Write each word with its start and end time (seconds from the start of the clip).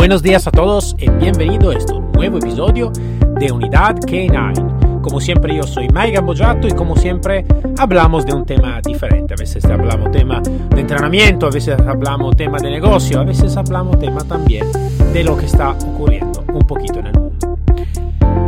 Buenos 0.00 0.22
días 0.22 0.46
a 0.46 0.50
todos 0.50 0.96
y 0.98 1.10
bienvenido 1.10 1.68
a 1.68 1.74
este 1.74 1.92
nuevo 2.14 2.38
episodio 2.38 2.90
de 3.38 3.52
Unidad 3.52 3.96
K9. 3.96 5.02
Como 5.02 5.20
siempre 5.20 5.54
yo 5.54 5.64
soy 5.64 5.90
Maigan 5.90 6.24
Bojato 6.24 6.66
y 6.66 6.70
como 6.70 6.96
siempre 6.96 7.44
hablamos 7.76 8.24
de 8.24 8.32
un 8.32 8.46
tema 8.46 8.80
diferente. 8.80 9.34
A 9.34 9.36
veces 9.36 9.62
hablamos 9.66 10.10
tema 10.10 10.40
de 10.40 10.80
entrenamiento, 10.80 11.48
a 11.48 11.50
veces 11.50 11.78
hablamos 11.86 12.34
tema 12.34 12.56
de 12.56 12.70
negocio, 12.70 13.20
a 13.20 13.24
veces 13.24 13.54
hablamos 13.58 13.98
tema 13.98 14.24
también 14.24 14.64
de 15.12 15.22
lo 15.22 15.36
que 15.36 15.44
está 15.44 15.72
ocurriendo 15.72 16.44
un 16.50 16.66
poquito 16.66 17.00
en 17.00 17.06
el 17.08 17.12
mundo. 17.12 17.58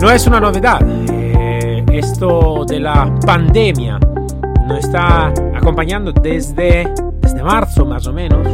No 0.00 0.10
es 0.10 0.26
una 0.26 0.40
novedad, 0.40 0.80
eh, 1.10 1.84
esto 1.92 2.64
de 2.64 2.80
la 2.80 3.14
pandemia 3.26 4.00
nos 4.66 4.78
está 4.78 5.26
acompañando 5.54 6.12
desde, 6.12 6.88
desde 7.20 7.42
marzo 7.42 7.84
más 7.84 8.06
o 8.06 8.12
menos 8.14 8.48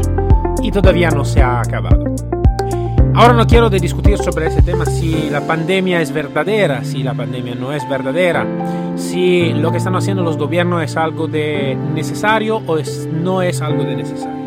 y 0.60 0.72
todavía 0.72 1.12
no 1.12 1.24
se 1.24 1.41
ha 1.41 1.60
acabado. 1.60 2.05
Ahora 3.18 3.32
no 3.32 3.48
quiero 3.48 3.68
de 3.68 3.80
discutir 3.80 4.16
sobre 4.18 4.46
ese 4.46 4.62
tema 4.62 4.86
si 4.86 5.28
la 5.28 5.45
pandemia 5.45 6.00
es 6.00 6.12
verdadera, 6.12 6.84
si 6.84 7.02
la 7.02 7.14
pandemia 7.14 7.56
no 7.56 7.72
es 7.72 7.83
verdadera, 7.88 8.47
si 8.94 9.52
lo 9.55 9.72
que 9.72 9.78
están 9.78 9.97
haciendo 9.97 10.22
los 10.22 10.36
gobiernos 10.36 10.84
es 10.84 10.97
algo 10.97 11.27
de 11.27 11.77
necesario 11.96 12.62
o 12.64 12.78
es, 12.78 13.08
no 13.12 13.42
es 13.42 13.61
algo 13.61 13.83
de 13.83 13.96
necesario. 13.96 14.39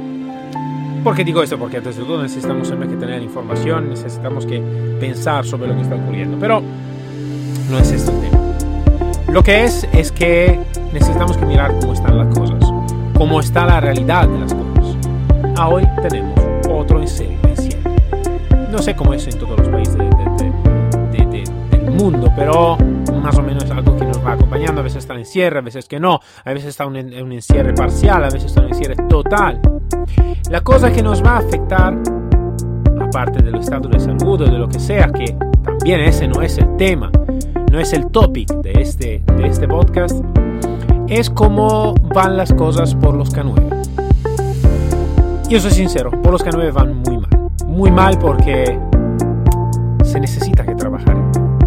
¿Por 1.04 1.18
qué 1.18 1.26
digo 1.26 1.44
esto? 1.44 1.60
Porque 1.60 1.78
antes 1.78 1.98
de 1.98 2.06
todo 2.06 2.24
necesitamos 2.24 2.70
siempre 2.70 2.88
que 2.88 2.96
tener 2.96 3.22
información, 3.22 3.90
necesitamos 3.90 4.46
que 4.46 4.62
pensar 5.02 5.46
sobre 5.46 5.68
lo 5.68 5.76
que 5.76 5.82
está 5.82 5.96
ocurriendo. 5.96 6.38
Pero 6.40 6.62
no 7.70 7.78
es 7.78 7.92
este 7.92 8.14
tema. 8.14 8.40
Lo 9.34 9.44
que 9.44 9.66
es 9.66 9.86
es 9.92 10.14
que 10.14 10.58
necesitamos 10.94 11.36
que 11.36 11.46
mirar 11.46 11.78
cómo 11.82 11.92
están 11.92 12.18
las 12.18 12.34
cosas, 12.34 12.72
cómo 13.18 13.42
está 13.42 13.66
la 13.66 13.82
realidad 13.82 14.30
de 14.30 14.40
las 14.40 14.54
cosas. 14.54 14.96
A 15.58 15.68
hoy 15.68 15.86
tenemos 16.02 16.40
otro 16.70 17.02
encierro. 17.02 17.51
No 18.72 18.80
sé 18.82 18.96
cómo 18.96 19.14
es 19.14 19.28
en 19.28 19.38
todos 19.38 19.60
los 19.60 19.68
países 19.68 19.98
de, 19.98 20.06
de, 20.06 21.26
de, 21.26 21.44
del 21.72 21.92
mundo, 21.92 22.32
pero 22.38 22.78
más 23.22 23.38
o 23.38 23.44
menos 23.44 23.66
es 23.66 23.72
algo 23.72 23.98
que 23.98 24.06
nos 24.06 24.26
va 24.26 24.32
acompañando. 24.32 24.80
A 24.80 24.84
veces 24.84 25.00
está 25.00 25.14
en 25.14 25.20
encierre, 25.20 25.60
a 25.60 25.62
veces 25.62 25.90
que 25.90 26.00
no, 26.00 26.22
a 26.46 26.54
veces 26.54 26.70
está 26.70 26.86
un, 26.86 26.96
un 26.96 27.32
encierre 27.34 27.74
parcial, 27.74 28.24
a 28.24 28.30
veces 28.30 28.46
está 28.46 28.62
un 28.62 28.70
encierre 28.70 28.96
total. 29.10 29.60
La 30.50 30.62
cosa 30.62 30.90
que 30.92 31.04
nos 31.04 31.22
va 31.22 31.32
a 31.32 31.38
afectar, 31.40 31.98
aparte 33.02 33.44
del 33.44 33.56
estado 33.56 33.90
de 33.90 34.00
salud 34.00 34.42
o 34.42 34.46
de 34.46 34.58
lo 34.58 34.70
que 34.70 34.80
sea, 34.80 35.12
que 35.12 35.36
también 35.64 36.00
ese 36.00 36.30
no 36.30 36.42
es 36.42 36.58
el 36.58 36.78
tema, 36.78 37.12
no 37.72 37.78
es 37.78 37.92
el 37.92 38.08
topic 38.08 38.48
de 38.62 38.72
este, 38.82 39.22
de 39.36 39.48
este 39.48 39.68
podcast, 39.68 40.24
es 41.10 41.30
cómo 41.30 41.94
van 42.16 42.38
las 42.38 42.54
cosas 42.54 42.96
por 42.96 43.16
los 43.16 43.36
K9. 43.36 43.82
Yo 45.50 45.60
soy 45.60 45.72
sincero, 45.72 46.10
por 46.22 46.32
los 46.32 46.46
K9 46.46 46.72
van 46.72 46.96
muy. 46.96 47.21
Muy 47.72 47.90
mal 47.90 48.20
porque 48.20 48.78
se 50.04 50.20
necesita 50.20 50.66
que 50.66 50.76
trabajar 50.76 51.16
en 51.16 51.32
vivo. 51.32 51.60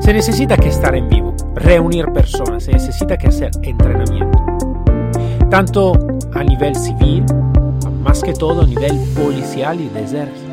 Se 0.00 0.12
necesita 0.12 0.54
que 0.54 0.68
estar 0.68 0.94
en 0.94 1.08
vivo, 1.08 1.34
reunir 1.54 2.04
personas, 2.12 2.64
se 2.64 2.72
necesita 2.72 3.16
que 3.16 3.28
hacer 3.28 3.50
entrenamiento. 3.62 4.38
Tanto 5.48 5.92
a 6.34 6.44
nivel 6.44 6.76
civil, 6.76 7.24
más 8.04 8.22
que 8.22 8.34
todo 8.34 8.62
a 8.62 8.66
nivel 8.66 8.98
policial 9.16 9.80
y 9.80 9.88
de 9.88 10.04
ejército. 10.04 10.52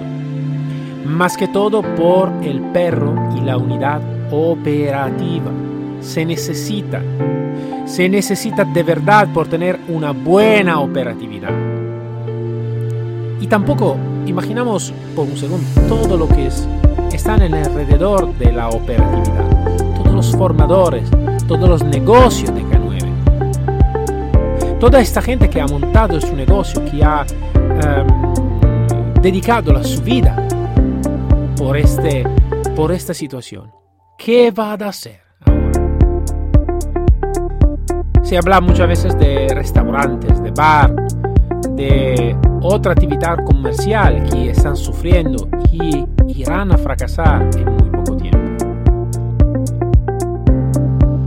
Más 1.06 1.36
que 1.36 1.50
todo 1.50 1.82
por 1.82 2.32
el 2.42 2.62
perro 2.72 3.14
y 3.36 3.42
la 3.42 3.58
unidad 3.58 4.00
operativa. 4.32 5.52
Se 6.00 6.26
necesita. 6.26 7.02
Se 7.86 8.08
necesita 8.08 8.64
de 8.64 8.84
verdad 8.84 9.28
por 9.34 9.50
tener 9.50 9.82
una 9.90 10.12
buena 10.12 10.80
operatividad. 10.80 11.52
Y 13.42 13.48
tampoco 13.48 13.98
imaginamos 14.26 14.94
por 15.16 15.28
un 15.28 15.38
segundo 15.38 15.66
todo 15.88 16.18
lo 16.18 16.28
que 16.28 16.48
es, 16.48 16.68
están 17.12 17.42
en 17.42 17.54
alrededor 17.54 18.34
de 18.38 18.52
la 18.52 18.70
operatividad. 18.70 19.50
Todos 19.96 20.14
los 20.14 20.36
formadores, 20.36 21.10
todos 21.48 21.70
los 21.70 21.84
negocios 21.84 22.54
de 22.54 22.62
K9. 22.64 22.96
Toda 24.80 25.00
esta 25.00 25.22
gente 25.22 25.50
que 25.50 25.62
ha 25.62 25.68
montado 25.68 26.20
su 26.20 26.36
negocio, 26.36 26.84
que 26.86 27.04
ha 27.04 27.26
um, 27.54 28.34
dedicado 29.22 29.74
la 29.74 29.84
su 29.84 30.02
vida 30.02 30.48
por, 31.58 31.78
este, 31.78 32.24
por 32.76 32.92
esta 32.92 33.14
situación. 33.14 33.72
¿Qué 34.18 34.52
va 34.52 34.74
a 34.74 34.76
hacer? 34.90 35.22
Se 38.24 38.38
habla 38.38 38.60
muchas 38.60 38.88
veces 38.88 39.18
de 39.20 39.48
restaurantes, 39.54 40.42
de 40.42 40.52
bar, 40.52 40.94
de 41.72 42.36
otra 42.62 42.94
actividad 42.94 43.38
comercial 43.46 44.24
que 44.30 44.50
están 44.50 44.76
sufriendo 44.76 45.48
y 45.72 46.06
irán 46.28 46.72
a 46.72 46.78
fracasar 46.78 47.50
en 47.58 47.72
muy 47.76 47.90
poco 47.90 48.18
tiempo. 48.18 48.40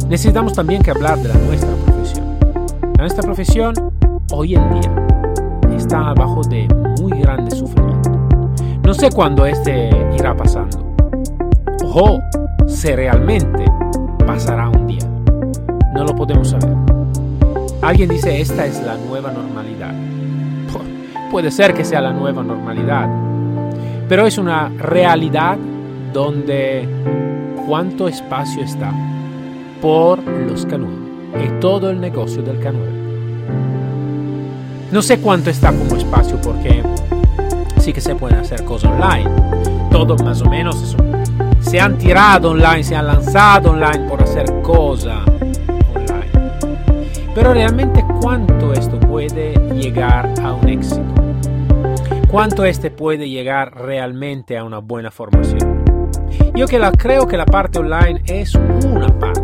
Necesitamos 0.09 0.54
también 0.54 0.82
que 0.82 0.91
hablar 0.91 1.19
de 1.19 1.28
la 1.28 1.34
nuestra 1.34 1.71
profesión. 1.84 2.38
La 2.97 3.03
nuestra 3.03 3.22
profesión 3.22 3.75
hoy 4.32 4.54
en 4.54 4.71
día 4.81 5.06
está 5.77 6.10
abajo 6.10 6.43
de 6.43 6.66
muy 7.00 7.21
grande 7.21 7.50
sufrimiento. 7.50 8.10
No 8.82 8.94
sé 8.94 9.10
cuándo 9.10 9.44
este 9.44 9.91
irá 10.19 10.34
pasando 10.37 10.88
o 11.82 12.19
si 12.66 12.94
realmente 12.94 13.65
pasará 14.27 14.69
un 14.69 14.87
día. 14.87 15.06
No 15.94 16.04
lo 16.04 16.15
podemos 16.15 16.50
saber. 16.50 16.75
Alguien 17.82 18.09
dice 18.09 18.41
esta 18.41 18.66
es 18.66 18.82
la 18.84 18.97
nueva 18.97 19.31
normalidad. 19.31 19.94
Puede 21.31 21.50
ser 21.50 21.75
que 21.75 21.84
sea 21.84 22.00
la 22.00 22.12
nueva 22.12 22.43
normalidad, 22.43 23.06
pero 24.09 24.27
es 24.27 24.39
una 24.39 24.71
realidad 24.71 25.59
donde 26.12 26.89
cuánto 27.66 28.09
espacio 28.09 28.62
está 28.62 28.91
por 29.83 30.22
los 30.25 30.66
K9 30.66 30.87
y 31.44 31.61
todo 31.61 31.91
el 31.91 32.00
negocio 32.00 32.43
del 32.43 32.59
K9. 32.59 32.99
No 34.91 35.03
sé 35.03 35.21
cuánto 35.21 35.50
está 35.50 35.71
como 35.71 35.97
espacio 35.97 36.41
porque 36.41 36.83
sí 37.78 37.93
que 37.93 38.00
se 38.00 38.15
pueden 38.15 38.39
hacer 38.39 38.65
cosas 38.65 38.91
online. 38.91 39.31
Todo 39.91 40.16
más 40.25 40.41
o 40.41 40.49
menos 40.49 40.97
se 41.60 41.78
han 41.78 41.99
tirado 41.99 42.53
online, 42.53 42.83
se 42.83 42.97
han 42.97 43.06
lanzado 43.06 43.72
online 43.72 44.09
por 44.09 44.22
hacer 44.22 44.47
cosas 44.62 45.19
online. 45.95 46.31
Pero 47.34 47.53
realmente 47.53 48.03
cuánto 48.22 48.72
esto 48.72 48.99
puede 48.99 49.53
llegar 49.75 50.33
a 50.43 50.55
un 50.55 50.66
éxito 50.71 51.18
cuánto 52.28 52.65
este 52.65 52.91
puede 52.91 53.28
llegar 53.28 53.75
realmente 53.75 54.56
a 54.56 54.65
una 54.65 54.78
buena 54.78 55.11
formación. 55.11 55.84
Yo 56.55 56.66
que 56.66 56.78
la, 56.78 56.93
creo 56.93 57.27
que 57.27 57.37
la 57.37 57.47
parte 57.47 57.78
online 57.78 58.22
es 58.27 58.55
una 58.55 59.09
parte. 59.19 59.41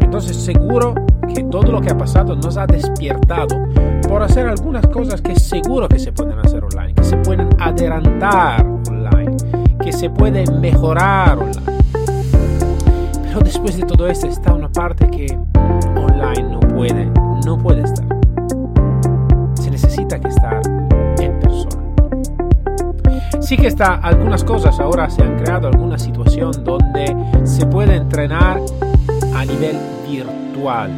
Entonces 0.00 0.36
seguro 0.36 0.94
que 1.34 1.42
todo 1.44 1.72
lo 1.72 1.80
que 1.80 1.90
ha 1.90 1.98
pasado 1.98 2.36
nos 2.36 2.56
ha 2.56 2.66
despiertado 2.66 3.56
por 4.08 4.22
hacer 4.22 4.46
algunas 4.46 4.86
cosas 4.86 5.20
que 5.20 5.34
seguro 5.34 5.88
que 5.88 5.98
se 5.98 6.12
pueden 6.12 6.38
hacer 6.38 6.62
online, 6.62 6.94
que 6.94 7.04
se 7.04 7.16
pueden 7.18 7.48
adelantar 7.58 8.64
online, 8.88 9.36
que 9.82 9.92
se 9.92 10.08
pueden 10.10 10.60
mejorar 10.60 11.38
online. 11.38 11.78
Pero 13.24 13.40
después 13.40 13.76
de 13.76 13.84
todo 13.84 14.06
esto 14.06 14.28
está 14.28 14.54
una 14.54 14.70
parte 14.70 15.08
que 15.10 15.26
online 15.96 16.42
no 16.44 16.60
puede, 16.60 17.10
no 17.44 17.58
puede 17.58 17.82
estar. 17.82 18.13
Sí 23.44 23.58
que 23.58 23.66
está 23.66 23.96
algunas 23.96 24.42
cosas, 24.42 24.80
ahora 24.80 25.10
se 25.10 25.22
han 25.22 25.36
creado 25.36 25.68
alguna 25.68 25.98
situación 25.98 26.50
donde 26.64 27.14
se 27.44 27.66
puede 27.66 27.94
entrenar 27.94 28.58
a 29.34 29.44
nivel 29.44 29.76
virtual, 30.08 30.90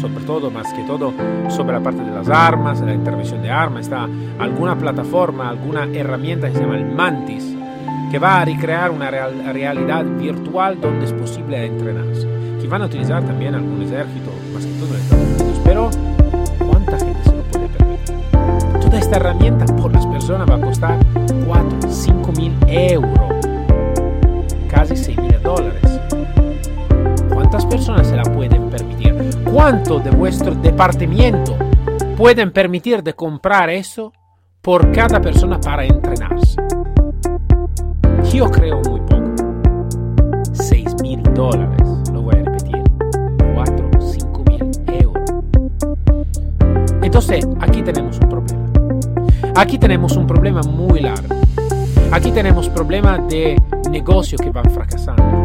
sobre 0.00 0.24
todo, 0.24 0.50
más 0.50 0.72
que 0.72 0.82
todo, 0.82 1.12
sobre 1.48 1.74
la 1.74 1.80
parte 1.80 2.02
de 2.02 2.10
las 2.10 2.28
armas, 2.28 2.80
la 2.80 2.94
intervención 2.94 3.40
de 3.42 3.50
armas, 3.50 3.82
está 3.82 4.08
alguna 4.40 4.76
plataforma, 4.76 5.48
alguna 5.48 5.84
herramienta 5.84 6.48
que 6.48 6.56
se 6.56 6.62
llama 6.62 6.78
el 6.78 6.86
Mantis, 6.86 7.54
que 8.10 8.18
va 8.18 8.40
a 8.40 8.44
recrear 8.44 8.90
una 8.90 9.08
real, 9.08 9.44
realidad 9.52 10.04
virtual 10.04 10.80
donde 10.80 11.04
es 11.04 11.12
posible 11.12 11.64
entrenarse, 11.64 12.26
que 12.60 12.66
van 12.66 12.82
a 12.82 12.86
utilizar 12.86 13.22
también 13.22 13.54
algún 13.54 13.80
ejército, 13.82 14.32
más 14.52 14.66
que 14.66 14.72
todo 14.80 14.94
en 14.96 15.00
Estados 15.00 15.40
Unidos, 15.40 15.60
pero 15.64 15.90
¿cuánta 16.58 16.98
gente 16.98 17.22
se 17.22 17.36
lo 17.36 17.42
puede 17.44 17.68
permitir? 17.68 18.80
Toda 18.80 18.98
esta 18.98 19.16
herramienta 19.16 19.64
por 19.76 19.92
las 19.92 20.04
personas 20.08 20.50
va 20.50 20.56
a 20.56 20.60
costar 20.60 20.98
mil 22.54 22.76
euros, 22.78 23.46
casi 24.68 24.96
6 24.96 25.18
mil 25.18 25.42
dólares. 25.42 26.00
¿Cuántas 27.32 27.66
personas 27.66 28.08
se 28.08 28.16
la 28.16 28.24
pueden 28.24 28.70
permitir? 28.70 29.14
¿Cuánto 29.52 29.98
de 30.00 30.10
vuestro 30.10 30.54
departamento 30.54 31.56
pueden 32.16 32.52
permitir 32.52 33.02
de 33.02 33.14
comprar 33.14 33.70
eso 33.70 34.12
por 34.60 34.90
cada 34.92 35.20
persona 35.20 35.60
para 35.60 35.84
entrenarse? 35.84 36.60
Yo 38.32 38.50
creo 38.50 38.80
muy 38.82 39.00
poco. 39.00 39.30
6 40.52 41.02
mil 41.02 41.22
dólares, 41.34 41.88
lo 42.12 42.22
voy 42.22 42.34
a 42.34 42.42
repetir. 42.42 42.82
4, 43.54 43.90
5 44.00 44.44
mil 44.48 44.70
euros. 45.00 45.30
Entonces, 47.02 47.46
aquí 47.60 47.82
tenemos 47.82 48.18
un 48.18 48.28
problema. 48.28 48.64
Aquí 49.56 49.78
tenemos 49.78 50.16
un 50.16 50.26
problema 50.26 50.62
muy 50.62 51.00
largo. 51.00 51.43
Aquí 52.14 52.30
tenemos 52.30 52.68
problemas 52.68 53.26
de 53.26 53.60
negocio 53.90 54.38
que 54.38 54.50
van 54.50 54.70
fracasando. 54.70 55.42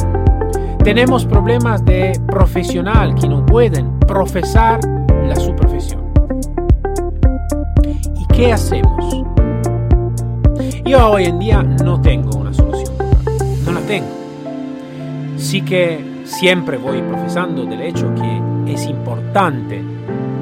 Tenemos 0.84 1.26
problemas 1.26 1.84
de 1.84 2.12
profesional 2.28 3.16
que 3.16 3.28
no 3.28 3.44
pueden 3.44 4.00
profesar 4.02 4.80
la 5.26 5.36
su 5.36 5.56
profesión. 5.56 6.14
¿Y 8.16 8.24
qué 8.28 8.54
hacemos? 8.54 9.26
Yo 10.86 11.10
hoy 11.10 11.26
en 11.26 11.40
día 11.40 11.64
no 11.64 12.00
tengo 12.02 12.38
una 12.38 12.54
solución. 12.54 12.94
No 13.66 13.72
la 13.72 13.82
tengo. 13.82 14.10
Sí 15.38 15.64
que 15.64 16.22
siempre 16.24 16.78
voy 16.78 17.02
profesando 17.02 17.66
del 17.66 17.82
hecho 17.82 18.14
que 18.14 18.72
es 18.72 18.86
importante 18.86 19.82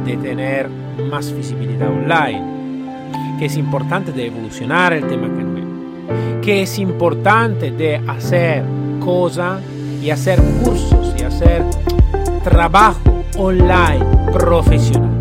de 0.03 0.17
tener 0.17 0.69
más 1.09 1.31
visibilidad 1.31 1.87
online, 1.87 2.43
que 3.39 3.45
es 3.45 3.55
importante 3.55 4.11
de 4.11 4.27
evolucionar 4.27 4.91
el 4.91 5.07
tema 5.07 5.36
que 6.41 6.63
es 6.63 6.79
importante 6.79 7.71
de 7.71 7.97
hacer 8.07 8.63
cosas 9.03 9.61
y 10.01 10.09
hacer 10.09 10.41
cursos 10.63 11.13
y 11.17 11.23
hacer 11.23 11.63
trabajo 12.43 12.99
online 13.37 14.05
profesional. 14.31 15.17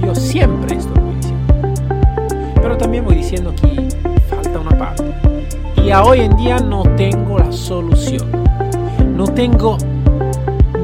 Yo 0.00 0.14
siempre 0.14 0.76
estoy 0.76 1.02
diciendo. 1.14 1.54
Pero 2.54 2.76
también 2.78 3.04
voy 3.04 3.16
diciendo 3.16 3.54
que 3.54 3.88
falta 4.28 4.58
una 4.58 4.78
parte. 4.78 5.04
Y 5.84 5.90
a 5.90 6.02
hoy 6.02 6.20
en 6.20 6.36
día 6.36 6.58
no 6.58 6.82
tengo 6.96 7.38
la 7.38 7.52
solución. 7.52 8.30
No 9.14 9.26
tengo 9.26 9.76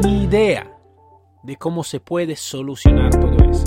ni 0.03 0.25
idea 0.25 0.67
de 1.43 1.57
cómo 1.57 1.85
se 1.85 2.01
puede 2.01 2.37
solucionar 2.37 3.11
todo 3.11 3.37
eso. 3.51 3.65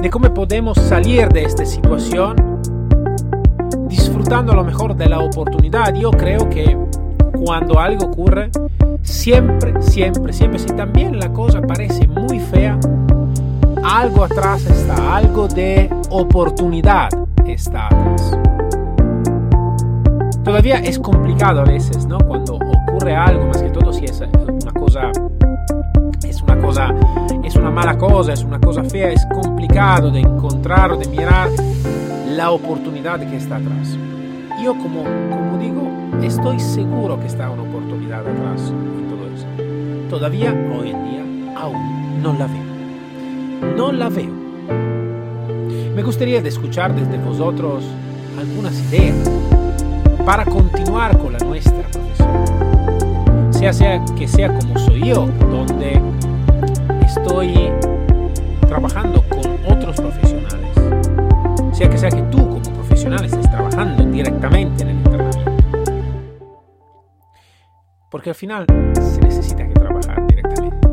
De 0.00 0.10
cómo 0.10 0.32
podemos 0.34 0.78
salir 0.78 1.28
de 1.28 1.44
esta 1.44 1.64
situación 1.64 2.43
disfrutando 4.24 4.52
a 4.52 4.56
lo 4.56 4.64
mejor 4.64 4.96
de 4.96 5.06
la 5.06 5.18
oportunidad. 5.18 5.94
Yo 5.94 6.10
creo 6.10 6.48
que 6.48 6.78
cuando 7.44 7.78
algo 7.78 8.06
ocurre, 8.06 8.50
siempre, 9.02 9.74
siempre, 9.82 10.32
siempre, 10.32 10.58
si 10.58 10.68
también 10.68 11.18
la 11.18 11.30
cosa 11.30 11.60
parece 11.60 12.08
muy 12.08 12.40
fea, 12.40 12.78
algo 13.82 14.24
atrás 14.24 14.64
está, 14.64 15.16
algo 15.16 15.46
de 15.46 15.90
oportunidad 16.08 17.10
está 17.46 17.88
atrás. 17.88 18.38
Todavía 20.42 20.76
es 20.76 20.98
complicado 20.98 21.60
a 21.60 21.64
veces, 21.64 22.06
¿no? 22.06 22.16
Cuando 22.18 22.54
ocurre 22.54 23.14
algo, 23.14 23.46
más 23.46 23.62
que 23.62 23.68
todo 23.68 23.92
si 23.92 24.06
es 24.06 24.22
una 24.22 24.72
cosa, 24.72 25.12
es 26.26 26.40
una 26.40 26.58
cosa, 26.58 26.94
es 27.44 27.56
una 27.56 27.70
mala 27.70 27.98
cosa, 27.98 28.32
es 28.32 28.42
una 28.42 28.58
cosa 28.58 28.84
fea, 28.84 29.10
es 29.10 29.26
complicado 29.34 30.10
de 30.10 30.20
encontrar 30.20 30.92
o 30.92 30.96
de 30.96 31.08
mirar 31.08 31.50
la 32.26 32.52
oportunidad 32.52 33.20
que 33.20 33.36
está 33.36 33.56
atrás. 33.56 33.98
Yo 34.64 34.72
como, 34.78 35.04
como 35.28 35.58
digo, 35.58 35.90
estoy 36.22 36.58
seguro 36.58 37.20
que 37.20 37.26
está 37.26 37.50
una 37.50 37.64
oportunidad 37.64 38.20
atrás 38.20 38.70
en 38.70 39.08
todo 39.10 39.26
eso. 39.26 40.08
Todavía 40.08 40.54
hoy 40.74 40.88
en 40.88 41.04
día 41.04 41.54
aún 41.54 42.22
no 42.22 42.32
la 42.32 42.46
veo. 42.46 43.74
No 43.76 43.92
la 43.92 44.08
veo. 44.08 44.32
Me 45.94 46.02
gustaría 46.02 46.40
de 46.40 46.48
escuchar 46.48 46.94
desde 46.94 47.18
vosotros 47.18 47.84
algunas 48.38 48.72
ideas 48.90 49.30
para 50.24 50.46
continuar 50.46 51.18
con 51.18 51.34
la 51.34 51.40
nuestra 51.40 51.82
profesión. 51.82 53.52
Sea, 53.52 53.74
sea 53.74 54.02
que 54.16 54.26
sea 54.26 54.48
como 54.48 54.78
soy 54.78 55.08
yo, 55.08 55.28
donde 55.50 56.00
estoy 57.04 57.70
trabajando 58.66 59.22
con 59.28 59.76
otros 59.76 59.96
profesionales 59.96 60.64
sea 61.74 61.90
que 61.90 61.98
sea 61.98 62.08
que 62.08 62.22
tú 62.22 62.43
Porque 68.14 68.30
al 68.30 68.36
final 68.36 68.64
se 68.94 69.20
necesita 69.22 69.66
que 69.66 69.74
trabajar 69.74 70.24
directamente. 70.28 70.88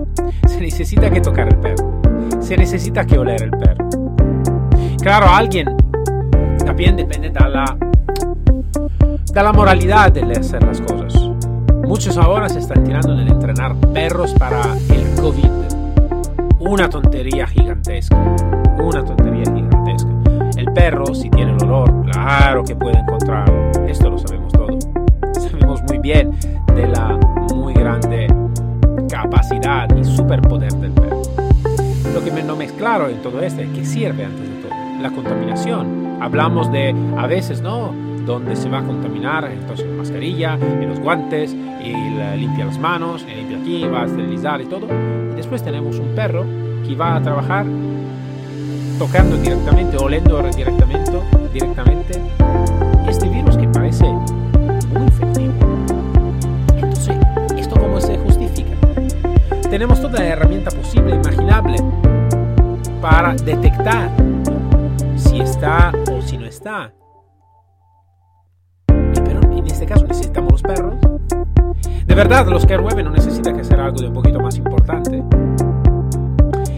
Se 0.48 0.60
necesita 0.60 1.12
que 1.12 1.22
tocar 1.22 1.50
el 1.50 1.60
perro. 1.60 2.02
Se 2.40 2.58
necesita 2.58 3.06
que 3.06 3.20
oler 3.20 3.44
el 3.44 3.52
perro. 3.52 3.88
Claro, 5.04 5.28
alguien 5.28 5.68
también 6.66 6.96
depende 6.96 7.30
de 7.30 7.40
la, 7.48 7.78
de 9.32 9.44
la 9.44 9.54
moralidad 9.54 10.12
de 10.12 10.32
hacer 10.32 10.64
las 10.64 10.82
cosas. 10.82 11.14
Muchos 11.84 12.18
ahora 12.18 12.50
se 12.50 12.58
están 12.58 12.84
tirando 12.84 13.14
en 13.14 13.28
entrenar 13.28 13.76
perros 13.94 14.34
para 14.34 14.76
el 14.90 15.22
COVID. 15.22 15.52
Una 16.58 16.90
tontería 16.90 17.46
gigantesca. 17.46 18.18
Una 18.80 19.06
tontería 19.06 19.44
gigantesca. 19.44 20.10
El 20.58 20.74
perro, 20.74 21.14
si 21.14 21.30
tiene 21.30 21.52
el 21.52 21.64
olor, 21.66 22.04
claro 22.12 22.64
que 22.64 22.76
puede 22.76 22.98
encontrarlo. 22.98 23.70
Esto 23.88 24.10
lo 24.10 24.18
sabemos 24.18 24.52
todo. 24.54 24.80
Sabemos 25.34 25.84
muy 25.84 26.00
bien 26.00 26.32
de 26.76 26.88
la 26.88 27.18
muy 27.56 27.74
grande 27.74 28.28
capacidad 29.10 29.88
y 29.96 30.04
superpoder 30.04 30.74
del 30.74 30.92
perro. 30.92 31.22
Lo 32.14 32.24
que 32.24 32.32
no 32.44 32.56
me 32.56 32.66
es 32.66 32.72
claro 32.74 33.10
en 33.10 33.22
todo 33.22 33.42
esto 33.42 33.62
es 33.62 33.70
que 33.70 33.86
sirve 33.86 34.26
antes 34.26 34.42
de 34.42 34.56
todo. 34.62 34.72
La 35.02 35.10
contaminación. 35.12 36.18
Hablamos 36.22 36.72
de, 36.72 36.96
a 37.18 37.28
veces, 37.28 37.62
¿no? 37.62 37.94
Donde 38.26 38.56
se 38.56 38.70
va 38.70 38.80
a 38.80 38.84
contaminar, 38.84 39.50
entonces 39.52 39.88
la 39.88 39.96
mascarilla, 39.96 40.54
en 40.54 40.90
los 40.90 41.00
guantes, 41.00 41.54
y 41.54 41.94
limpia 42.38 42.66
las 42.66 42.78
manos, 42.80 43.26
y 43.28 43.34
limpia 43.34 43.58
aquí, 43.58 43.84
va 43.86 44.04
a 44.04 44.06
esterilizar 44.06 44.62
y 44.62 44.66
todo. 44.66 44.88
Y 45.32 45.36
después 45.36 45.64
tenemos 45.64 45.98
un 45.98 46.16
perro 46.16 46.46
que 46.88 46.96
va 46.96 47.16
a 47.16 47.22
trabajar 47.22 47.66
tocando 49.00 49.36
directamente, 49.38 49.98
oliendo 49.98 50.42
directamente, 50.56 51.12
directamente 51.52 52.22
este 53.08 53.28
virus 53.28 53.51
Tenemos 59.72 60.02
toda 60.02 60.20
la 60.20 60.26
herramienta 60.26 60.70
posible, 60.70 61.16
imaginable, 61.16 61.78
para 63.02 63.34
detectar 63.36 64.12
si 65.16 65.40
está 65.40 65.94
o 66.12 66.22
si 66.22 66.38
no 66.38 66.46
está. 66.46 66.94
Pero 68.86 69.40
en 69.50 69.66
este 69.66 69.86
caso 69.86 70.06
necesitamos 70.06 70.52
los 70.52 70.62
perros. 70.62 70.96
De 72.06 72.14
verdad, 72.14 72.48
los 72.48 72.66
que 72.66 72.78
9 72.78 73.02
no 73.02 73.12
necesitan 73.12 73.56
que 73.56 73.62
hacer 73.62 73.80
algo 73.80 74.02
de 74.02 74.08
un 74.08 74.14
poquito 74.14 74.42
más 74.42 74.58
importante. 74.58 75.24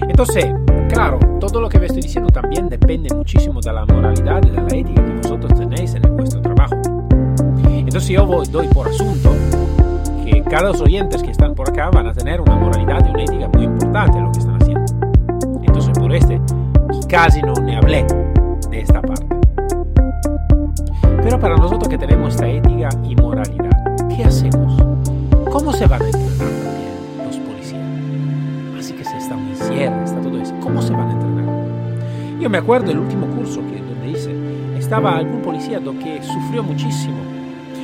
Entonces, 0.08 0.54
claro, 0.90 1.18
todo 1.40 1.62
lo 1.62 1.70
que 1.70 1.80
me 1.80 1.88
estoy 1.88 2.04
diciendo 2.04 2.30
también 2.30 2.70
depende 2.70 3.12
muchísimo 3.16 3.60
de 3.60 3.74
la 3.74 3.88
moralidad 3.88 4.40
y 4.46 4.52
de 4.52 4.62
la 4.62 4.68
ética 4.68 5.04
que 5.04 5.14
vosotros 5.14 5.60
tenéis 5.60 5.96
en 5.96 6.16
vuestro 6.16 6.44
trabajo. 6.44 6.80
Entonces 7.66 8.10
yo 8.10 8.28
voy, 8.28 8.46
doy 8.50 8.68
por 8.68 8.88
asunto 8.88 9.32
cada 10.50 10.70
los 10.70 10.82
oyentes 10.82 11.22
que 11.24 11.32
están 11.32 11.56
por 11.56 11.70
acá 11.70 11.90
van 11.90 12.08
a 12.08 12.14
tener 12.14 12.42
una 12.42 12.56
moralidad 12.56 13.06
y 13.06 13.10
una 13.10 13.24
ética 13.24 13.50
muy 13.50 13.64
importante 13.64 14.18
en 14.18 14.24
lo 14.26 14.32
que 14.32 14.40
están 14.40 14.62
haciendo. 14.62 14.86
Entonces 15.64 15.98
por 15.98 16.14
este, 16.14 16.42
casi 17.08 17.42
no 17.42 17.54
me 17.56 17.76
hablé 17.76 18.06
de 18.70 18.80
esta 18.80 19.02
parte. 19.02 19.28
Pero 21.24 21.40
para 21.40 21.56
nosotros 21.56 21.88
que 21.88 21.98
tenemos 21.98 22.36
esta 22.36 22.48
ética 22.48 22.90
y 23.04 23.16
moralidad, 23.16 23.72
¿qué 24.16 24.24
hacemos? 24.26 24.78
¿Cómo 25.52 25.74
se 25.74 25.88
van 25.88 26.02
a 26.02 26.06
entrenar? 26.06 26.64
está 30.04 30.22
todo 30.22 30.40
eso. 30.40 30.54
¿Cómo 30.62 30.82
se 30.82 30.94
van 30.94 31.10
a 31.10 31.12
entrenar? 31.14 32.40
Yo 32.40 32.50
me 32.50 32.58
acuerdo 32.58 32.88
del 32.88 33.00
último 33.00 33.28
curso 33.28 33.62
que 33.68 33.82
donde 33.82 34.10
hice, 34.10 34.78
estaba 34.78 35.18
algún 35.18 35.42
policía 35.42 35.80
que 35.80 36.22
sufrió 36.24 36.64
muchísimo. 36.64 37.33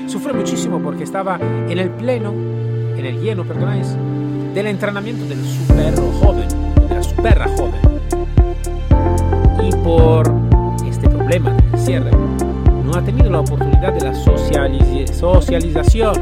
Sufrió 0.10 0.34
muchísimo 0.34 0.80
porque 0.80 1.04
estaba 1.04 1.40
en 1.40 1.78
el 1.78 1.92
pleno, 1.92 2.32
en 2.32 3.06
el 3.06 3.22
lleno, 3.22 3.46
perdonáis, 3.46 3.96
del 4.56 4.66
entrenamiento 4.66 5.24
del 5.26 5.38
super 5.46 5.94
joven, 6.20 6.48
de 6.90 6.96
la 6.96 7.04
super 7.04 7.48
joven. 7.56 7.80
Y 9.64 9.72
por 9.84 10.34
este 10.88 11.08
problema 11.08 11.52
del 11.52 11.80
cierre, 11.80 12.10
no 12.84 12.98
ha 12.98 13.04
tenido 13.04 13.30
la 13.30 13.42
oportunidad 13.42 13.94
de 13.94 14.06
la 14.06 14.16
socialización, 14.16 16.16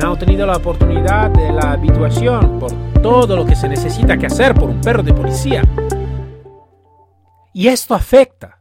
no 0.00 0.12
ha 0.12 0.16
tenido 0.16 0.46
la 0.46 0.58
oportunidad 0.58 1.32
de 1.32 1.52
la 1.52 1.72
habituación 1.72 2.60
por 2.60 2.70
todo 3.02 3.34
lo 3.34 3.44
que 3.44 3.56
se 3.56 3.68
necesita 3.68 4.16
que 4.16 4.26
hacer 4.26 4.54
por 4.54 4.70
un 4.70 4.80
perro 4.80 5.02
de 5.02 5.12
policía. 5.12 5.64
Y 7.52 7.66
esto 7.66 7.96
afecta. 7.96 8.60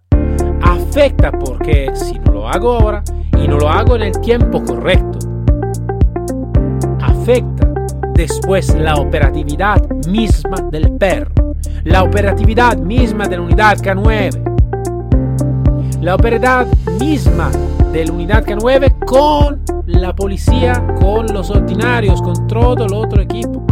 Afecta 0.60 1.32
porque 1.32 1.92
si 1.94 2.18
no 2.18 2.32
lo 2.32 2.50
hago 2.50 2.72
ahora 2.72 3.04
y 3.42 3.48
no 3.48 3.58
lo 3.58 3.70
hago 3.70 3.96
en 3.96 4.04
el 4.04 4.20
tiempo 4.22 4.64
correcto, 4.64 5.20
afecta 7.02 7.74
después 8.14 8.74
la 8.76 8.96
operatividad 8.96 9.82
misma 10.08 10.58
del 10.72 10.92
perro, 10.94 11.56
la 11.84 12.04
operatividad 12.04 12.78
misma 12.78 13.28
de 13.28 13.38
la 13.38 13.42
unidad 13.42 13.78
K9, 13.78 14.52
la 16.02 16.16
operatividad 16.16 16.68
misma 17.00 17.50
de 17.92 18.06
la 18.06 18.14
unidad 18.14 18.46
K9 18.46 19.06
con 19.06 19.62
la 19.86 20.16
policía, 20.16 20.84
con 21.00 21.28
los 21.28 21.50
ordinarios, 21.50 22.22
con 22.22 22.48
todo 22.48 22.86
el 22.86 22.94
otro 22.94 23.22
equipo. 23.22 23.66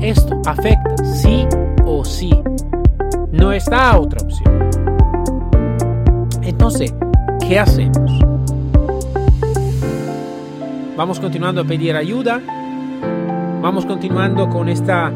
Esto 0.00 0.40
afecta 0.46 0.96
sí 1.04 1.46
o 1.86 2.04
sí. 2.04 2.30
No 3.30 3.52
está 3.52 3.98
otra 3.98 4.20
opción. 4.22 4.70
Entonces, 6.42 6.94
¿qué 7.40 7.58
hacemos? 7.58 8.41
Vamos 11.02 11.18
continuando 11.18 11.62
a 11.62 11.64
pedir 11.64 11.96
ayuda. 11.96 12.40
Vamos 13.60 13.84
continuando 13.86 14.48
con 14.48 14.68
esta, 14.68 15.10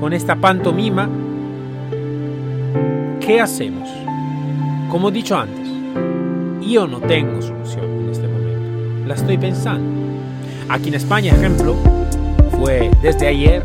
con 0.00 0.12
esta 0.12 0.34
pantomima. 0.34 1.08
¿Qué 3.20 3.40
hacemos? 3.40 3.88
Como 4.90 5.10
he 5.10 5.12
dicho 5.12 5.38
antes, 5.38 5.68
yo 6.68 6.88
no 6.88 6.98
tengo 6.98 7.40
solución 7.40 7.84
en 7.84 8.08
este 8.10 8.26
momento. 8.26 9.06
La 9.06 9.14
estoy 9.14 9.38
pensando. 9.38 9.88
Aquí 10.68 10.88
en 10.88 10.94
España, 10.96 11.32
ejemplo, 11.36 11.76
fue 12.58 12.90
desde 13.00 13.28
ayer 13.28 13.62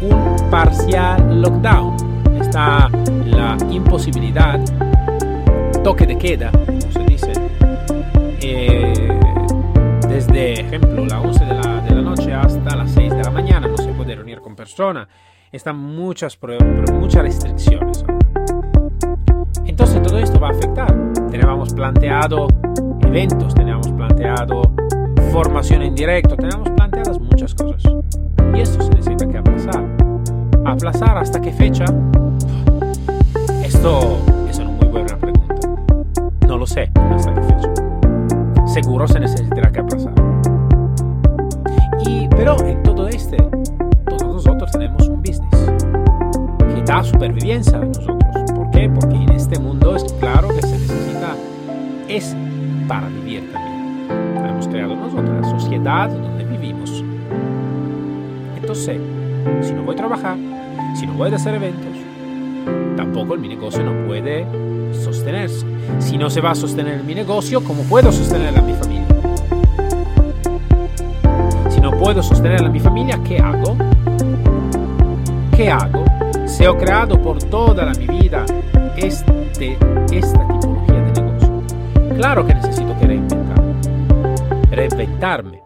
un 0.00 0.50
parcial 0.50 1.42
lockdown. 1.42 1.94
Está 2.40 2.88
la 3.26 3.58
imposibilidad, 3.70 4.58
toque 5.84 6.06
de 6.06 6.16
queda, 6.16 6.50
como 6.52 6.80
se 6.90 7.04
dice, 7.04 7.32
eh, 8.40 9.16
desde, 10.16 10.60
ejemplo, 10.60 11.04
la 11.04 11.20
11 11.20 11.44
de 11.44 11.54
la, 11.54 11.80
de 11.82 11.94
la, 11.94 12.00
noche 12.00 12.32
hasta 12.32 12.74
las 12.74 12.90
6 12.92 13.16
de 13.16 13.22
la 13.22 13.30
mañana. 13.30 13.68
No 13.68 13.76
se 13.76 13.92
puede 13.92 14.14
reunir 14.14 14.40
con 14.40 14.56
persona. 14.56 15.06
Están 15.52 15.76
muchas, 15.76 16.38
muchas 16.94 17.22
restricciones. 17.22 18.02
Entonces 19.66 20.02
todo 20.02 20.18
esto 20.18 20.40
va 20.40 20.48
a 20.48 20.50
afectar. 20.52 21.12
Teníamos 21.30 21.74
planteado 21.74 22.46
eventos, 23.02 23.54
teníamos 23.54 23.88
planteado 23.88 24.62
formación 25.32 25.82
en 25.82 25.94
directo, 25.94 26.34
teníamos 26.34 26.70
planteadas 26.70 27.20
muchas 27.20 27.54
cosas. 27.54 27.92
Y 28.54 28.60
esto 28.60 28.82
se 28.82 28.90
necesita 28.94 29.28
que 29.28 29.36
aplazar. 29.36 29.84
¿Aplazar 30.64 31.18
hasta 31.18 31.42
qué 31.42 31.52
fecha? 31.52 31.84
Esto 33.62 34.18
es 34.48 34.58
una 34.60 34.70
muy 34.70 34.86
buena 34.86 35.18
pregunta. 35.18 35.56
No 36.46 36.56
lo 36.56 36.66
sé 36.66 36.90
hasta 36.94 37.34
qué. 37.34 37.45
Seguro 38.76 39.08
se 39.08 39.18
necesitará 39.18 39.72
que 39.72 39.80
aplazar. 39.80 40.12
Y, 42.06 42.28
pero 42.28 42.62
en 42.62 42.82
todo 42.82 43.08
este, 43.08 43.38
todos 44.06 44.34
nosotros 44.34 44.70
tenemos 44.70 45.08
un 45.08 45.22
business 45.22 45.48
que 46.74 46.82
da 46.82 47.02
supervivencia 47.02 47.78
a 47.78 47.86
nosotros. 47.86 48.52
¿Por 48.54 48.70
qué? 48.72 48.90
Porque 48.90 49.16
en 49.16 49.30
este 49.30 49.58
mundo 49.58 49.96
es 49.96 50.04
claro 50.20 50.48
que 50.48 50.60
se 50.60 50.78
necesita, 50.78 51.36
es 52.06 52.36
para 52.86 53.08
vivir 53.08 53.50
también. 53.50 54.44
Hemos 54.46 54.68
creado 54.68 54.94
nosotros 54.94 55.30
la 55.40 55.58
sociedad 55.58 56.10
donde 56.10 56.44
vivimos. 56.44 57.02
Entonces, 58.60 59.00
si 59.62 59.72
no 59.72 59.84
voy 59.84 59.94
a 59.94 59.96
trabajar, 59.96 60.36
si 60.96 61.06
no 61.06 61.14
voy 61.14 61.32
a 61.32 61.36
hacer 61.36 61.54
eventos, 61.54 61.96
tampoco 62.94 63.38
mi 63.38 63.48
negocio 63.48 63.82
no 63.82 64.06
puede 64.06 64.46
sostenerse. 64.92 65.75
Si 65.98 66.18
no 66.18 66.30
se 66.30 66.40
va 66.40 66.50
a 66.50 66.54
sostener 66.54 67.02
mi 67.02 67.14
negocio, 67.14 67.62
¿cómo 67.62 67.82
puedo 67.84 68.12
sostener 68.12 68.56
a 68.56 68.62
mi 68.62 68.74
familia? 68.74 69.06
Si 71.70 71.80
no 71.80 71.90
puedo 71.92 72.22
sostener 72.22 72.64
a 72.64 72.68
mi 72.68 72.80
familia, 72.80 73.18
¿qué 73.24 73.38
hago? 73.38 73.76
¿Qué 75.56 75.70
hago? 75.70 76.04
Si 76.46 76.64
he 76.64 76.76
creado 76.76 77.20
por 77.20 77.42
toda 77.42 77.84
la 77.84 77.92
mi 77.94 78.06
vida 78.06 78.44
este, 78.96 79.78
esta 80.12 80.46
tipología 80.48 81.02
de 81.02 81.22
negocio. 81.22 81.62
Claro 82.16 82.46
que 82.46 82.54
necesito 82.54 82.96
que 82.98 83.06
reinventarme. 83.06 83.74
Reinventarme. 84.70 85.62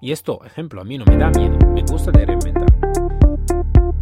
Y 0.00 0.12
esto, 0.12 0.40
ejemplo, 0.44 0.80
a 0.80 0.84
mí 0.84 0.98
no 0.98 1.04
me 1.04 1.16
da 1.16 1.30
miedo. 1.30 1.56
Me 1.74 1.82
gusta 1.82 2.10
de 2.10 2.26
reinventarme. 2.26 2.88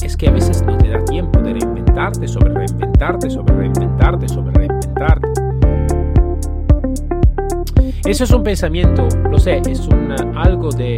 Es 0.02 0.16
que 0.16 0.28
a 0.28 0.30
veces 0.30 0.62
no 0.62 0.76
te 0.78 0.88
da 0.88 1.04
tiempo 1.04 1.40
de 1.40 1.54
reinventarte, 1.54 2.28
sobre 2.28 2.54
reinventarte, 2.54 3.30
sobre 3.30 3.54
reinventarte, 3.56 4.28
sobre 4.28 4.57
Eso 8.04 8.24
es 8.24 8.30
un 8.30 8.42
pensamiento, 8.42 9.06
lo 9.30 9.38
sé, 9.38 9.60
es 9.68 9.86
un, 9.86 10.10
algo 10.34 10.70
de 10.70 10.96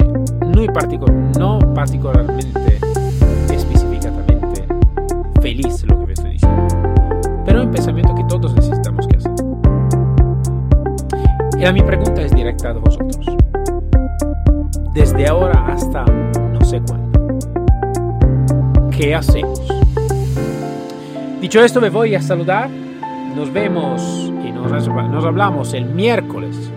muy 0.54 0.68
particular, 0.68 1.12
no 1.38 1.58
particularmente 1.74 2.78
específicamente 3.52 4.64
feliz 5.42 5.84
lo 5.88 5.98
que 5.98 6.06
me 6.06 6.12
estoy 6.12 6.30
diciendo, 6.30 6.68
pero 7.44 7.64
un 7.64 7.70
pensamiento 7.72 8.14
que 8.14 8.24
todos 8.24 8.54
necesitamos 8.54 9.08
que 9.08 9.16
hacer. 9.16 9.32
Y 11.58 11.72
mi 11.72 11.82
pregunta 11.82 12.22
es 12.22 12.32
directa 12.32 12.70
a 12.70 12.72
vosotros. 12.74 13.18
Desde 14.94 15.26
ahora 15.26 15.66
hasta 15.66 16.04
no 16.04 16.64
sé 16.64 16.80
cuándo. 16.80 17.38
¿Qué 18.90 19.14
hacemos? 19.14 19.60
Dicho 21.40 21.62
esto, 21.62 21.80
me 21.80 21.90
voy 21.90 22.14
a 22.14 22.22
saludar. 22.22 22.70
Nos 23.34 23.52
vemos 23.52 24.02
y 24.44 24.52
nos, 24.52 25.24
hablamos 25.24 25.72
el 25.74 25.86
miércoles 25.86 26.70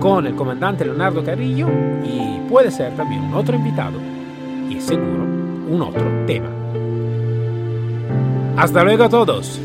con 0.00 0.26
el 0.26 0.34
comandante 0.34 0.84
Leonardo 0.84 1.24
Carrillo 1.24 1.68
y 2.04 2.40
puede 2.48 2.70
ser 2.70 2.94
también 2.94 3.32
otro 3.34 3.56
invitado 3.56 3.98
y 4.68 4.80
seguro 4.80 5.24
un 5.70 5.82
otro 5.82 6.04
tema. 6.26 6.48
Hasta 8.56 8.84
luego 8.84 9.04
a 9.04 9.08
todos. 9.08 9.60